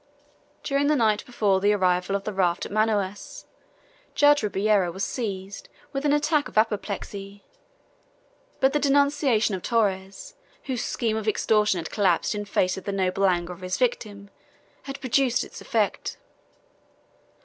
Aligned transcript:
During 0.63 0.87
the 0.87 0.95
night 0.95 1.23
before 1.27 1.59
the 1.59 1.73
arrival 1.73 2.15
of 2.15 2.23
the 2.23 2.33
raft 2.33 2.65
at 2.65 2.71
Manaos 2.71 3.45
Judge 4.15 4.41
Ribeiro 4.41 4.89
was 4.91 5.03
seized 5.03 5.69
with 5.93 6.05
an 6.05 6.11
attack 6.11 6.47
of 6.47 6.57
apoplexy. 6.57 7.43
But 8.59 8.73
the 8.73 8.79
denunciation 8.79 9.53
of 9.53 9.61
Torres, 9.61 10.33
whose 10.63 10.83
scheme 10.83 11.17
of 11.17 11.27
extortion 11.27 11.77
had 11.77 11.91
collapsed 11.91 12.33
in 12.33 12.45
face 12.45 12.77
of 12.77 12.85
the 12.85 12.91
noble 12.91 13.27
anger 13.27 13.53
of 13.53 13.61
his 13.61 13.77
victim, 13.77 14.31
had 14.85 14.99
produced 15.01 15.43
its 15.43 15.61
effect. 15.61 16.17